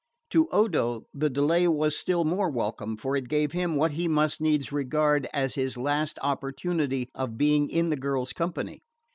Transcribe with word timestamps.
To 0.31 0.47
Odo 0.51 1.05
the 1.13 1.29
delay 1.29 1.67
was 1.67 1.95
still 1.95 2.23
more 2.23 2.49
welcome; 2.49 2.97
for 2.97 3.15
it 3.15 3.29
gave 3.29 3.51
him 3.51 3.75
what 3.75 3.91
he 3.91 4.07
must 4.07 4.41
needs 4.41 4.71
regard 4.71 5.27
as 5.31 5.53
his 5.53 5.77
last 5.77 6.17
opportunity 6.23 7.07
of 7.13 7.37
being 7.37 7.69
in 7.69 7.91
the 7.91 7.97
girl's 7.97 8.33
company. 8.33 8.81